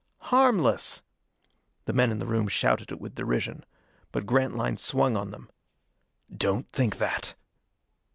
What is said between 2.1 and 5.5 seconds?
in the room shouted it with derision. But Grantline swung on